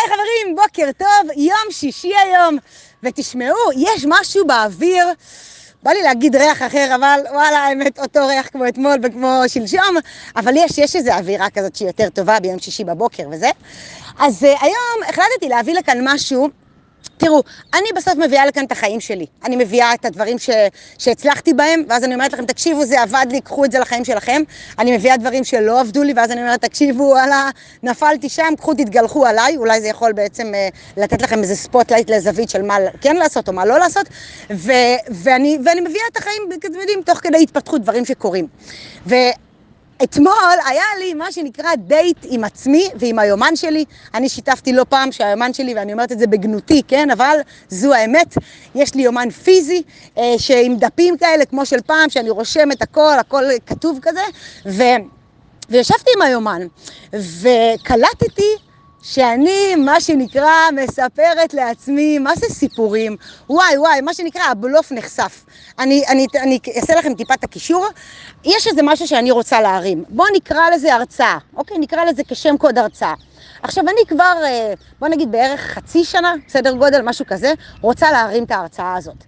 היי 0.00 0.08
חברים, 0.08 0.56
בוקר 0.56 0.92
טוב, 0.98 1.30
יום 1.36 1.70
שישי 1.70 2.12
היום, 2.16 2.58
ותשמעו, 3.02 3.56
יש 3.76 4.06
משהו 4.08 4.46
באוויר, 4.46 5.06
בא 5.82 5.90
לי 5.90 6.02
להגיד 6.02 6.36
ריח 6.36 6.62
אחר, 6.62 6.94
אבל 6.94 7.20
וואלה, 7.32 7.58
האמת, 7.58 7.98
אותו 7.98 8.26
ריח 8.26 8.48
כמו 8.48 8.68
אתמול 8.68 8.96
וכמו 9.02 9.42
שלשום, 9.46 9.96
אבל 10.36 10.52
יש, 10.56 10.78
יש 10.78 10.96
איזו 10.96 11.10
אווירה 11.12 11.50
כזאת 11.50 11.76
שהיא 11.76 11.88
יותר 11.88 12.08
טובה 12.08 12.40
ביום 12.40 12.58
שישי 12.58 12.84
בבוקר 12.84 13.22
וזה. 13.30 13.50
אז 14.18 14.42
uh, 14.42 14.46
היום 14.46 15.08
החלטתי 15.08 15.48
להביא 15.48 15.74
לכאן 15.74 15.98
משהו 16.02 16.48
תראו, 17.20 17.42
אני 17.74 17.88
בסוף 17.96 18.14
מביאה 18.16 18.46
לכאן 18.46 18.64
את 18.64 18.72
החיים 18.72 19.00
שלי. 19.00 19.26
אני 19.44 19.56
מביאה 19.56 19.94
את 19.94 20.04
הדברים 20.04 20.38
ש... 20.38 20.50
שהצלחתי 20.98 21.52
בהם, 21.52 21.82
ואז 21.88 22.04
אני 22.04 22.14
אומרת 22.14 22.32
לכם, 22.32 22.46
תקשיבו, 22.46 22.84
זה 22.84 23.02
עבד 23.02 23.26
לי, 23.30 23.40
קחו 23.40 23.64
את 23.64 23.72
זה 23.72 23.78
לחיים 23.78 24.04
שלכם. 24.04 24.42
אני 24.78 24.96
מביאה 24.96 25.16
דברים 25.16 25.44
שלא 25.44 25.80
עבדו 25.80 26.02
לי, 26.02 26.12
ואז 26.16 26.30
אני 26.30 26.42
אומרת, 26.42 26.60
תקשיבו, 26.60 27.02
וואלה, 27.02 27.50
נפלתי 27.82 28.28
שם, 28.28 28.54
קחו, 28.58 28.74
תתגלחו 28.74 29.26
עליי. 29.26 29.56
אולי 29.56 29.80
זה 29.80 29.88
יכול 29.88 30.12
בעצם 30.12 30.52
uh, 30.52 31.00
לתת 31.00 31.22
לכם 31.22 31.42
איזה 31.42 31.56
spotlight 31.56 32.10
לזווית 32.10 32.50
של 32.50 32.62
מה 32.62 32.76
כן 33.00 33.16
לעשות 33.16 33.48
או 33.48 33.52
מה 33.52 33.64
לא 33.64 33.78
לעשות. 33.78 34.06
ו... 34.50 34.72
ואני, 35.10 35.58
ואני 35.64 35.80
מביאה 35.80 36.04
את 36.12 36.16
החיים, 36.16 36.42
אתם 36.58 36.74
יודעים, 36.80 37.02
תוך 37.06 37.18
כדי 37.18 37.42
התפתחות, 37.42 37.82
דברים 37.82 38.04
שקורים. 38.04 38.46
ו... 39.06 39.14
אתמול 40.02 40.58
היה 40.66 40.84
לי 40.98 41.14
מה 41.14 41.32
שנקרא 41.32 41.74
דייט 41.74 42.16
עם 42.22 42.44
עצמי 42.44 42.88
ועם 42.94 43.18
היומן 43.18 43.56
שלי. 43.56 43.84
אני 44.14 44.28
שיתפתי 44.28 44.72
לא 44.72 44.84
פעם 44.88 45.12
שהיומן 45.12 45.52
שלי, 45.52 45.74
ואני 45.74 45.92
אומרת 45.92 46.12
את 46.12 46.18
זה 46.18 46.26
בגנותי, 46.26 46.82
כן? 46.88 47.10
אבל 47.10 47.36
זו 47.68 47.94
האמת. 47.94 48.34
יש 48.74 48.94
לי 48.94 49.02
יומן 49.02 49.30
פיזי, 49.30 49.82
אה, 50.18 50.34
שעם 50.38 50.76
דפים 50.76 51.18
כאלה, 51.18 51.44
כמו 51.44 51.66
של 51.66 51.80
פעם, 51.86 52.10
שאני 52.10 52.30
רושמת 52.30 52.82
הכל, 52.82 53.14
הכל 53.18 53.44
כתוב 53.66 53.98
כזה. 54.02 54.22
ו... 54.66 54.82
וישבתי 55.70 56.10
עם 56.16 56.22
היומן, 56.22 56.62
וקלטתי 57.12 58.56
שאני, 59.02 59.74
מה 59.76 60.00
שנקרא, 60.00 60.70
מספרת 60.72 61.54
לעצמי, 61.54 62.18
מה 62.18 62.36
זה 62.36 62.46
סיפורים? 62.54 63.16
וואי 63.50 63.78
וואי, 63.78 64.00
מה 64.00 64.14
שנקרא, 64.14 64.42
הבלוף 64.42 64.92
נחשף. 64.92 65.44
אני, 65.78 66.02
אני, 66.08 66.26
אני 66.42 66.58
אעשה 66.76 66.94
לכם 66.94 67.14
טיפה 67.14 67.34
את 67.34 67.44
הקישור. 67.44 67.86
יש 68.44 68.66
איזה 68.66 68.82
משהו 68.84 69.08
שאני 69.08 69.30
רוצה 69.30 69.60
להרים. 69.60 70.04
בואו 70.08 70.28
נקרא 70.36 70.70
לזה 70.74 70.94
הרצאה, 70.94 71.38
אוקיי? 71.56 71.78
נקרא 71.78 72.04
לזה 72.04 72.22
כשם 72.28 72.56
קוד 72.56 72.78
הרצאה. 72.78 73.14
עכשיו, 73.62 73.84
אני 73.84 74.06
כבר, 74.08 74.34
אה, 74.44 74.74
בוא 75.00 75.08
נגיד 75.08 75.32
בערך 75.32 75.60
חצי 75.60 76.04
שנה, 76.04 76.34
סדר 76.48 76.72
גודל, 76.72 77.00
משהו 77.02 77.26
כזה, 77.26 77.52
רוצה 77.80 78.12
להרים 78.12 78.44
את 78.44 78.50
ההרצאה 78.50 78.96
הזאת. 78.96 79.24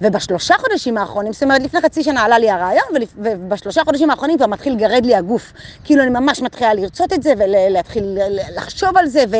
ובשלושה 0.00 0.54
חודשים 0.58 0.98
האחרונים, 0.98 1.32
זאת 1.32 1.42
אומרת, 1.42 1.62
לפני 1.62 1.80
חצי 1.80 2.02
שנה 2.02 2.24
עלה 2.24 2.38
לי 2.38 2.50
הרעיון, 2.50 2.86
ובשלושה 3.16 3.84
חודשים 3.84 4.10
האחרונים 4.10 4.36
כבר 4.36 4.46
מתחיל 4.46 4.72
לגרד 4.72 5.06
לי 5.06 5.14
הגוף. 5.14 5.52
כאילו, 5.84 6.02
אני 6.02 6.10
ממש 6.10 6.40
מתחילה 6.40 6.74
לרצות 6.74 7.12
את 7.12 7.22
זה, 7.22 7.32
ולהתחיל 7.38 8.18
לחשוב 8.56 8.96
על 8.96 9.06
זה, 9.06 9.24
ו... 9.30 9.36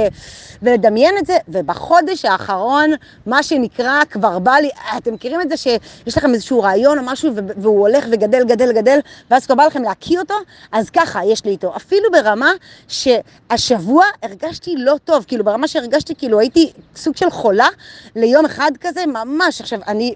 ולדמיין 0.63 1.19
את 1.19 1.27
זה, 1.27 1.37
ובחודש 1.49 2.25
האחרון, 2.25 2.91
מה 3.27 3.43
שנקרא, 3.43 4.05
כבר 4.11 4.39
בא 4.39 4.53
לי, 4.53 4.71
אתם 4.97 5.15
מכירים 5.15 5.41
את 5.41 5.49
זה 5.49 5.57
שיש 5.57 6.17
לכם 6.19 6.35
איזשהו 6.35 6.63
רעיון 6.63 6.99
או 6.99 7.05
משהו, 7.07 7.31
והוא 7.35 7.81
הולך 7.81 8.05
וגדל, 8.13 8.45
גדל, 8.45 8.73
גדל, 8.73 8.99
ואז 9.31 9.47
כבר 9.47 9.55
בא 9.55 9.67
לכם 9.67 9.83
להקיא 9.83 10.19
אותו? 10.19 10.35
אז 10.73 10.91
ככה, 10.91 11.25
יש 11.25 11.45
לי 11.45 11.51
איתו. 11.51 11.77
אפילו 11.77 12.11
ברמה 12.13 12.53
שהשבוע 12.89 14.05
הרגשתי 14.23 14.75
לא 14.79 14.95
טוב, 15.05 15.25
כאילו 15.29 15.45
ברמה 15.45 15.69
שהרגשתי, 15.69 16.15
כאילו 16.15 16.41
הייתי 16.41 16.73
סוג 16.97 17.17
של 17.17 17.31
חולה 17.31 17.69
ליום 18.17 18.45
אחד 18.45 18.71
כזה, 18.81 19.07
ממש. 19.07 19.61
עכשיו, 19.61 19.79
אני, 19.87 20.15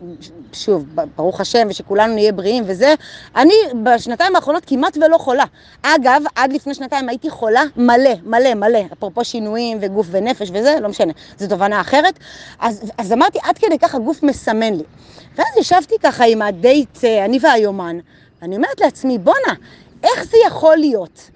שוב, 0.52 0.84
ברוך 1.16 1.40
השם, 1.40 1.66
ושכולנו 1.70 2.14
נהיה 2.14 2.32
בריאים 2.32 2.64
וזה, 2.66 2.94
אני 3.36 3.54
בשנתיים 3.82 4.36
האחרונות 4.36 4.62
כמעט 4.66 4.96
ולא 4.96 5.18
חולה. 5.18 5.44
אגב, 5.82 6.22
עד 6.34 6.52
לפני 6.52 6.74
שנתיים 6.74 7.08
הייתי 7.08 7.30
חולה 7.30 7.62
מלא, 7.76 8.10
מלא, 8.24 8.54
מלא, 8.54 8.80
אפרופו 8.92 9.24
שינויים 9.24 9.78
וגוף 9.80 10.06
ונפש. 10.10 10.29
נפש 10.30 10.50
וזה, 10.54 10.76
לא 10.80 10.88
משנה, 10.88 11.12
זו 11.38 11.48
תובנה 11.48 11.80
אחרת. 11.80 12.18
אז, 12.58 12.92
אז 12.98 13.12
אמרתי, 13.12 13.38
עד 13.42 13.58
כדי 13.58 13.78
כך 13.78 13.94
הגוף 13.94 14.22
מסמן 14.22 14.74
לי. 14.74 14.84
ואז 15.36 15.56
ישבתי 15.58 15.94
ככה 16.02 16.24
עם 16.24 16.42
הדייט, 16.42 17.04
אה, 17.04 17.24
אני 17.24 17.38
והיומן, 17.42 17.98
ואני 18.42 18.56
אומרת 18.56 18.80
לעצמי, 18.80 19.18
בואנה, 19.18 19.54
איך 20.02 20.24
זה 20.24 20.36
יכול 20.46 20.76
להיות? 20.76 21.30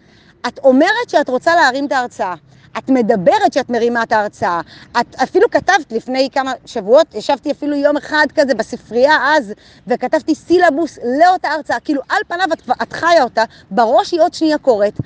את 0.48 0.58
אומרת 0.58 1.08
שאת 1.08 1.28
רוצה 1.28 1.54
להרים 1.54 1.86
את 1.86 1.92
ההרצאה. 1.92 2.34
את 2.78 2.88
מדברת 2.90 3.52
שאת 3.52 3.70
מרימה 3.70 4.02
את 4.02 4.12
ההרצאה. 4.12 4.60
את 5.00 5.14
אפילו 5.22 5.50
כתבת 5.50 5.92
לפני 5.92 6.28
כמה 6.32 6.52
שבועות, 6.66 7.14
ישבתי 7.14 7.50
אפילו 7.50 7.76
יום 7.76 7.96
אחד 7.96 8.26
כזה 8.34 8.54
בספרייה 8.54 9.16
אז, 9.22 9.52
וכתבתי 9.86 10.34
סילבוס 10.34 10.98
לאותה 11.20 11.48
הרצאה. 11.48 11.80
כאילו, 11.80 12.02
על 12.08 12.18
פניו 12.28 12.46
את, 12.52 12.70
את 12.82 12.92
חיה 12.92 13.22
אותה, 13.22 13.44
בראש 13.70 14.12
היא 14.12 14.20
עוד 14.20 14.34
שנייה 14.34 14.58
קורית, 14.58 14.96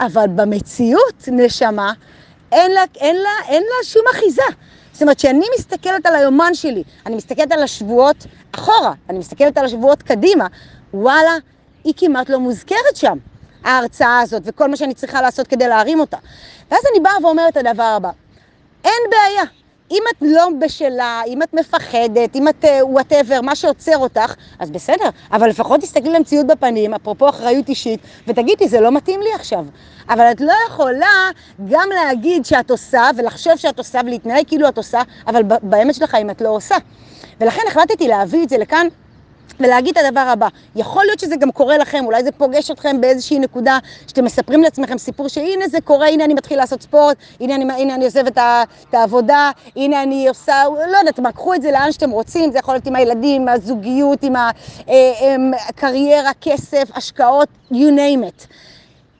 אבל 0.00 0.26
במציאות, 0.34 1.28
נשמה, 1.28 1.92
אין 2.52 2.72
לה, 2.72 2.84
אין 2.96 3.16
לה, 3.16 3.30
אין 3.48 3.62
לה 3.62 3.84
שום 3.84 4.02
אחיזה. 4.12 4.42
זאת 4.92 5.02
אומרת, 5.02 5.16
כשאני 5.16 5.46
מסתכלת 5.58 6.06
על 6.06 6.14
היומן 6.14 6.54
שלי, 6.54 6.82
אני 7.06 7.16
מסתכלת 7.16 7.52
על 7.52 7.62
השבועות 7.62 8.26
אחורה, 8.52 8.92
אני 9.10 9.18
מסתכלת 9.18 9.58
על 9.58 9.64
השבועות 9.64 10.02
קדימה, 10.02 10.46
וואלה, 10.94 11.36
היא 11.84 11.94
כמעט 11.96 12.30
לא 12.30 12.40
מוזכרת 12.40 12.96
שם, 12.96 13.18
ההרצאה 13.64 14.20
הזאת, 14.20 14.42
וכל 14.44 14.68
מה 14.68 14.76
שאני 14.76 14.94
צריכה 14.94 15.22
לעשות 15.22 15.46
כדי 15.46 15.68
להרים 15.68 16.00
אותה. 16.00 16.16
ואז 16.70 16.80
אני 16.92 17.00
באה 17.00 17.12
ואומרת 17.22 17.56
את 17.56 17.66
הדבר 17.66 17.82
הבא, 17.82 18.10
אין 18.84 19.02
בעיה, 19.10 19.44
אם 19.92 20.02
את 20.10 20.16
לא 20.20 20.48
בשלה, 20.60 21.22
אם 21.26 21.42
את 21.42 21.54
מפחדת, 21.54 22.36
אם 22.36 22.48
את 22.48 22.64
וואטאבר, 22.82 23.38
uh, 23.38 23.42
מה 23.42 23.56
שעוצר 23.56 23.96
אותך, 23.96 24.34
אז 24.58 24.70
בסדר, 24.70 25.08
אבל 25.32 25.48
לפחות 25.48 25.80
תסתכלי 25.80 26.12
למציאות 26.12 26.46
בפנים, 26.46 26.94
אפרופו 26.94 27.28
אחריות 27.28 27.68
אישית, 27.68 28.00
ותגידי, 28.28 28.68
זה 28.68 28.80
לא 28.80 28.92
מתאים 28.92 29.20
לי 29.20 29.34
עכשיו. 29.34 29.64
אבל 30.08 30.30
את 30.30 30.40
לא 30.40 30.52
יכולה 30.68 31.30
גם 31.70 31.88
להגיד 31.94 32.44
שאת 32.44 32.70
עושה, 32.70 33.10
ולחשוב 33.16 33.56
שאת 33.56 33.78
עושה, 33.78 34.00
ולהתנהג 34.06 34.44
כאילו 34.46 34.68
את 34.68 34.76
עושה, 34.76 35.02
אבל 35.26 35.42
באמת 35.62 35.94
שלך 35.94 36.14
אם 36.14 36.30
את 36.30 36.40
לא 36.40 36.48
עושה. 36.48 36.76
ולכן 37.40 37.62
החלטתי 37.68 38.08
להביא 38.08 38.44
את 38.44 38.48
זה 38.48 38.58
לכאן. 38.58 38.86
ולהגיד 39.60 39.98
את 39.98 40.04
הדבר 40.04 40.20
הבא, 40.20 40.48
יכול 40.76 41.04
להיות 41.04 41.20
שזה 41.20 41.36
גם 41.36 41.52
קורה 41.52 41.78
לכם, 41.78 42.04
אולי 42.04 42.24
זה 42.24 42.32
פוגש 42.32 42.70
אתכם 42.70 43.00
באיזושהי 43.00 43.38
נקודה 43.38 43.78
שאתם 44.06 44.24
מספרים 44.24 44.62
לעצמכם 44.62 44.98
סיפור 44.98 45.28
שהנה 45.28 45.68
זה 45.68 45.78
קורה, 45.84 46.08
הנה 46.08 46.24
אני 46.24 46.34
מתחיל 46.34 46.58
לעשות 46.58 46.82
ספורט, 46.82 47.16
הנה 47.40 47.54
אני, 47.54 47.64
הנה 47.82 47.94
אני 47.94 48.04
עוזב 48.04 48.26
את, 48.26 48.38
העבודה, 48.94 49.50
הנה 49.76 50.02
אני 50.02 50.28
עושה, 50.28 50.64
לא 50.90 50.96
יודעת 50.96 51.18
מה, 51.18 51.32
קחו 51.32 51.54
את 51.54 51.62
זה 51.62 51.70
לאן 51.70 51.92
שאתם 51.92 52.10
רוצים, 52.10 52.52
זה 52.52 52.58
יכול 52.58 52.74
להיות 52.74 52.86
עם 52.86 52.96
הילדים, 52.96 53.42
עם 53.42 53.48
הזוגיות, 53.48 54.22
עם 54.22 54.34
הקריירה, 55.68 56.28
אה, 56.28 56.32
כסף, 56.40 56.88
השקעות, 56.94 57.48
you 57.72 57.74
name 57.74 58.24
it. 58.26 58.46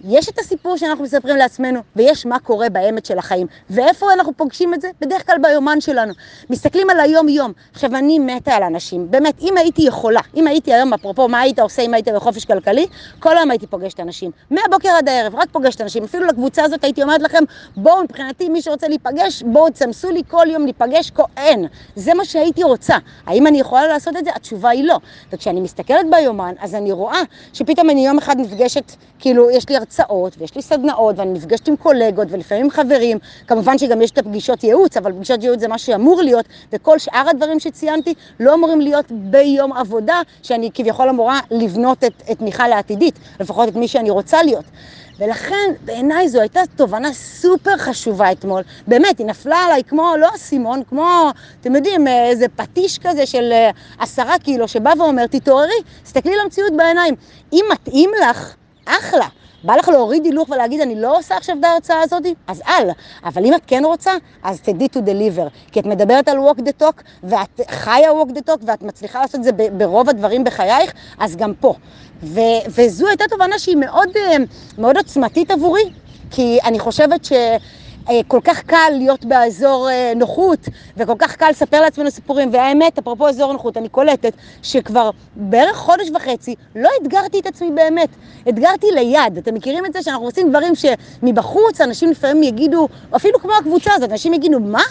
יש 0.05 0.29
את 0.29 0.39
הסיפור 0.39 0.77
שאנחנו 0.77 1.05
מספרים 1.05 1.37
לעצמנו, 1.37 1.81
ויש 1.97 2.27
מה 2.27 2.39
קורה 2.39 2.69
באמת 2.69 3.07
של 3.07 3.19
החיים. 3.19 3.47
ואיפה 3.71 4.13
אנחנו 4.13 4.33
פוגשים 4.37 4.75
את 4.75 4.81
זה? 4.81 4.91
בדרך 5.01 5.27
כלל 5.27 5.37
ביומן 5.43 5.81
שלנו. 5.81 6.13
מסתכלים 6.51 6.91
על 6.91 7.01
היום-יום. 7.01 7.53
עכשיו, 7.73 7.97
אני 7.97 8.19
מתה 8.19 8.55
על 8.55 8.63
אנשים. 8.63 9.11
באמת, 9.11 9.35
אם 9.41 9.57
הייתי 9.57 9.83
יכולה, 9.83 10.21
אם 10.37 10.47
הייתי 10.47 10.75
היום, 10.75 10.93
אפרופו, 10.93 11.29
מה 11.29 11.41
היית 11.41 11.59
עושה 11.59 11.83
אם 11.83 11.95
היית 11.95 12.09
בחופש 12.09 12.45
כלכלי? 12.45 12.87
כל 13.21 13.37
היום 13.37 13.51
הייתי 13.51 13.67
פוגשת 13.67 14.01
אנשים. 14.01 14.31
מהבוקר 14.51 14.89
עד 14.89 15.09
הערב, 15.09 15.35
רק 15.35 15.49
פוגשת 15.53 15.81
אנשים. 15.81 16.05
אפילו 16.05 16.27
לקבוצה 16.27 16.65
הזאת 16.65 16.85
הייתי 16.85 17.03
אומרת 17.03 17.23
לכם, 17.23 17.45
בואו, 17.77 18.03
מבחינתי, 18.03 18.49
מי 18.49 18.63
שרוצה 18.63 18.89
להיפגש, 18.89 19.43
בואו, 19.43 19.71
תסמסו 19.71 20.11
לי 20.11 20.23
כל 20.29 20.47
יום 20.51 20.63
להיפגש, 20.63 21.13
אין. 21.37 21.67
זה 21.97 22.15
מה 22.15 22.25
שהייתי 22.25 22.63
רוצה. 22.63 22.97
האם 23.27 23.47
אני 23.47 23.61
יכולה 23.61 23.87
לעשות 23.87 24.17
את 24.17 24.25
זה? 24.25 24.31
התשובה 24.35 24.69
היא 24.69 24.85
לא. 24.85 24.99
וכשאני 25.33 25.61
מסתכלת 25.61 26.07
ביומן, 26.11 26.55
אז 26.61 26.75
אני 26.75 26.93
רואה 26.93 27.21
שפתאום 27.53 27.91
אני 27.91 28.07
יום 28.07 28.19
אחד 28.19 28.37
נפגשת, 28.39 28.93
כאילו, 29.19 29.51
יש 29.51 29.69
לי 29.69 29.77
הרצאות 30.01 30.35
ויש 30.39 30.55
לי 30.57 30.63
סדנאות 30.63 31.19
ואני 31.19 31.33
נפגשת 31.33 31.69
עם 31.69 31.77
קולגות 31.77 32.29
ולפעמים 32.31 32.71
חברים, 32.71 33.19
כמובן 33.47 33.79
שגם 33.79 34.03
יש 34.03 34.11
את 34.11 34.19
הפגישות 34.19 34.65
ייעוץ, 34.65 34.97
אבל 34.97 35.13
פגישות 35.13 35.43
ייעוץ 35.43 35.61
זה 35.61 35.69
מה 35.69 35.79
שאמור 35.79 36.23
להיות, 36.23 36.45
וכל 36.73 36.99
שאר 36.99 37.29
הדברים 37.31 37.61
שציינתי 37.61 38.15
לא 38.41 38.55
אמורים 38.55 38.81
להיות 38.81 39.07
ביום 39.11 39.73
עבודה, 39.73 40.21
שאני 40.43 40.71
כביכול 40.75 41.09
אמורה 41.09 41.41
לבנות 41.51 42.05
את, 42.05 42.23
את 42.33 42.41
מיכל 42.41 42.73
העתידית, 42.73 43.19
לפחות 43.41 43.69
את 43.69 43.77
מי 43.77 43.89
שאני 43.89 44.11
רוצה 44.11 44.43
להיות. 44.43 44.65
ולכן 45.19 45.71
בעיניי 45.85 46.29
זו 46.29 46.41
הייתה 46.41 46.61
תובנה 46.77 47.13
סופר 47.13 47.77
חשובה 47.77 48.33
אתמול. 48.33 48.63
באמת, 48.87 49.19
היא 49.19 49.27
נפלה 49.27 49.57
עליי 49.57 49.83
כמו, 49.85 50.15
לא 50.19 50.29
אסימון, 50.35 50.83
כמו, 50.89 51.31
אתם 51.61 51.77
יודעים, 51.77 52.09
איזה 52.09 52.47
פטיש 52.57 52.99
כזה 52.99 53.27
של 53.27 53.53
אה, 53.53 53.71
עשרה 53.99 54.39
קילו, 54.39 54.69
שבא 54.69 54.93
ואומר, 54.99 55.27
תתעוררי, 55.27 55.83
תסתכלי 56.03 56.33
למציאות 56.45 56.73
בעיניים. 56.77 57.15
אם 57.53 57.65
מתאים 57.73 58.11
לך, 58.23 58.55
אחלה. 58.87 59.27
בא 59.65 59.77
לך 59.77 59.89
להוריד 59.89 60.25
הילוך 60.25 60.49
ולהגיד, 60.49 60.81
אני 60.81 61.01
לא 61.01 61.19
עושה 61.19 61.37
עכשיו 61.37 61.57
את 61.61 61.65
ההרצאה 61.65 62.01
הזאת? 62.03 62.23
אז 62.47 62.63
אל. 62.69 62.91
אבל 63.25 63.45
אם 63.45 63.55
את 63.55 63.63
כן 63.67 63.85
רוצה, 63.85 64.13
אז 64.43 64.61
תדעי 64.61 64.89
to 64.97 64.99
deliver. 64.99 65.71
כי 65.73 65.81
את 65.81 65.87
מדברת 65.87 66.29
על 66.29 66.39
walk 66.39 66.59
the 66.61 66.83
talk, 66.83 67.03
ואת 67.23 67.61
חיה 67.71 68.11
walk 68.11 68.31
the 68.31 68.51
talk, 68.51 68.65
ואת 68.67 68.83
מצליחה 68.83 69.21
לעשות 69.21 69.35
את 69.35 69.45
זה 69.45 69.51
ברוב 69.53 70.09
הדברים 70.09 70.45
בחייך, 70.45 70.93
אז 71.19 71.37
גם 71.37 71.55
פה. 71.61 71.75
ו- 72.23 72.41
וזו 72.69 73.09
הייתה 73.09 73.25
תובנה 73.31 73.59
שהיא 73.59 73.77
מאוד, 73.77 74.09
אה, 74.17 74.37
מאוד 74.79 74.97
עוצמתית 74.97 75.51
עבורי, 75.51 75.91
כי 76.31 76.59
אני 76.65 76.79
חושבת 76.79 77.25
ש... 77.25 77.33
אה, 78.11 78.21
כל 78.29 78.41
כך 78.45 78.63
קל 78.63 78.91
להיות 78.93 79.25
באזור 79.25 79.91
אה, 79.91 80.13
נוחות, 80.17 80.59
וכל 80.97 81.15
כך 81.19 81.37
קל 81.37 81.51
לספר 81.51 81.81
לעצמנו 81.81 82.11
סיפורים, 82.11 82.49
והאמת, 82.53 82.99
אפרופו 82.99 83.29
אזור 83.29 83.53
נוחות, 83.53 83.77
אני 83.77 83.89
קולטת 83.89 84.33
שכבר 84.63 85.11
בערך 85.37 85.77
חודש 85.77 86.11
וחצי 86.15 86.55
לא 86.77 86.89
אתגרתי 87.03 87.41
את 87.41 87.47
עצמי 87.47 87.71
באמת, 87.71 88.09
אתגרתי 88.49 88.87
ליד. 88.95 89.39
אתם 89.39 89.55
מכירים 89.55 89.87
את 89.87 89.93
זה 89.93 90.03
שאנחנו 90.03 90.25
עושים 90.25 90.51
דברים 90.51 90.73
שמבחוץ 90.75 91.81
אנשים 91.81 92.11
לפעמים 92.11 92.43
יגידו, 92.43 92.89
אפילו 93.17 93.39
כמו 93.39 93.53
הקבוצה 93.61 93.91
הזאת, 93.95 94.11
אנשים 94.11 94.35
יגידו, 94.35 94.61
מה? 94.61 94.83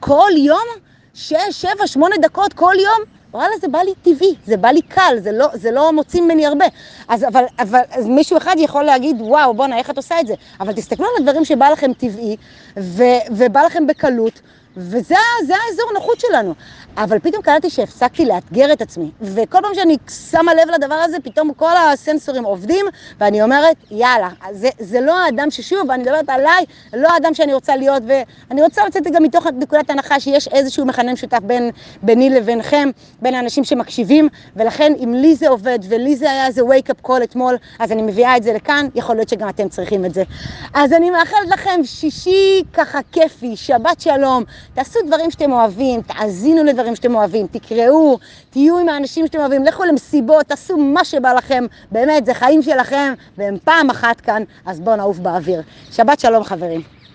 כל 0.00 0.30
יום? 0.36 0.66
שש, 1.14 1.36
שבע, 1.50 1.86
שמונה 1.86 2.14
דקות 2.22 2.52
כל 2.52 2.74
יום? 2.84 3.19
וואלה, 3.34 3.52
זה 3.60 3.68
בא 3.68 3.78
לי 3.78 3.94
טבעי, 4.02 4.34
זה 4.46 4.56
בא 4.56 4.68
לי 4.68 4.82
קל, 4.82 5.16
זה 5.18 5.32
לא, 5.32 5.46
זה 5.54 5.70
לא 5.70 5.92
מוציא 5.92 6.22
ממני 6.22 6.46
הרבה. 6.46 6.64
אז, 7.08 7.24
אבל, 7.24 7.44
אבל 7.58 7.80
אז 7.90 8.06
מישהו 8.06 8.38
אחד 8.38 8.56
יכול 8.58 8.84
להגיד, 8.84 9.20
וואו, 9.20 9.54
בואנה, 9.54 9.78
איך 9.78 9.90
את 9.90 9.96
עושה 9.96 10.20
את 10.20 10.26
זה? 10.26 10.34
אבל 10.60 10.72
תסתכלו 10.72 11.06
על 11.06 11.12
הדברים 11.18 11.44
שבא 11.44 11.68
לכם 11.68 11.92
טבעי, 11.92 12.36
ו, 12.76 13.02
ובא 13.30 13.62
לכם 13.62 13.86
בקלות, 13.86 14.40
וזה 14.76 15.14
האזור 15.40 15.92
נוחות 15.94 16.20
שלנו. 16.20 16.54
אבל 16.96 17.18
פתאום 17.18 17.42
קלטתי 17.42 17.70
שהפסקתי 17.70 18.24
לאתגר 18.24 18.72
את 18.72 18.82
עצמי. 18.82 19.10
וכל 19.20 19.58
פעם 19.62 19.74
שאני 19.74 19.96
שמה 20.30 20.54
לב 20.54 20.70
לדבר 20.74 20.94
הזה, 20.94 21.16
פתאום 21.22 21.52
כל 21.54 21.76
הסנסורים 21.76 22.44
עובדים, 22.44 22.86
ואני 23.20 23.42
אומרת, 23.42 23.76
יאללה, 23.90 24.28
זה, 24.52 24.68
זה 24.78 25.00
לא 25.00 25.24
האדם 25.24 25.50
ששוב, 25.50 25.90
אני 25.90 26.02
מדברת 26.02 26.28
עליי, 26.28 26.64
לא 26.92 27.08
האדם 27.08 27.34
שאני 27.34 27.54
רוצה 27.54 27.76
להיות, 27.76 28.02
ואני 28.06 28.62
רוצה 28.62 28.86
לצאת 28.86 29.02
גם 29.02 29.22
מתוך 29.22 29.46
נקודת 29.46 29.90
הנחה 29.90 30.20
שיש 30.20 30.48
איזשהו 30.48 30.86
מכנה 30.86 31.12
משותף 31.12 31.38
בין, 31.42 31.70
ביני 32.02 32.30
לבינכם, 32.30 32.90
בין 33.22 33.34
האנשים 33.34 33.64
שמקשיבים, 33.64 34.28
ולכן 34.56 34.92
אם 35.04 35.14
לי 35.14 35.34
זה 35.34 35.48
עובד, 35.48 35.78
ולי 35.88 36.16
זה 36.16 36.30
היה 36.30 36.46
איזה 36.46 36.62
wake 36.62 36.90
up 36.90 37.08
call 37.08 37.22
אתמול, 37.22 37.56
אז 37.78 37.92
אני 37.92 38.02
מביאה 38.02 38.36
את 38.36 38.42
זה 38.42 38.52
לכאן, 38.52 38.86
יכול 38.94 39.16
להיות 39.16 39.28
שגם 39.28 39.48
אתם 39.48 39.68
צריכים 39.68 40.04
את 40.04 40.14
זה. 40.14 40.22
אז 40.74 40.92
אני 40.92 41.10
מאחלת 41.10 41.48
לכם 41.48 41.80
שישי 41.84 42.62
ככה 42.72 42.98
כיפי, 43.12 43.56
שבת 43.56 44.00
שלום, 44.00 44.44
תעשו 44.74 44.98
דברים 45.06 45.30
שאתם 45.30 45.52
אוהבים, 45.52 46.02
תאזינו 46.02 46.64
לדברים 46.64 46.96
שאתם 46.96 47.14
אוהבים, 47.14 47.46
תקראו, 47.46 48.18
תהיו 48.50 48.78
עם 48.78 48.88
האנשים 48.88 49.26
שאתם 49.26 49.38
אוהבים, 49.38 49.64
לכו 49.64 49.84
למסיבות, 49.84 50.46
תעשו 50.46 50.76
מה 50.76 51.04
שבא 51.04 51.32
לכם, 51.32 51.64
באמת, 51.90 52.26
זה 52.26 52.34
חיים 52.34 52.62
שלכם, 52.62 53.12
והם 53.38 53.56
פעם 53.64 53.90
אחת 53.90 54.20
כאן, 54.20 54.42
אז 54.66 54.80
בואו 54.80 54.96
נעוף 54.96 55.18
באוויר. 55.18 55.62
שבת 55.92 56.20
שלום 56.20 56.44
חברים. 56.44 56.99